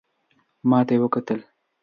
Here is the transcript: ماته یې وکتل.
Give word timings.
ماته 0.69 0.91
یې 0.95 1.01
وکتل. 1.01 1.39